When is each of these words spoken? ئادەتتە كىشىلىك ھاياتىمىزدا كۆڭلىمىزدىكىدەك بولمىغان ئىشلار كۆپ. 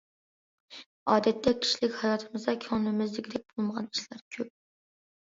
ئادەتتە 1.15 1.51
كىشىلىك 1.65 1.97
ھاياتىمىزدا 1.99 2.55
كۆڭلىمىزدىكىدەك 2.63 3.45
بولمىغان 3.51 3.91
ئىشلار 3.91 4.23
كۆپ. 4.39 4.51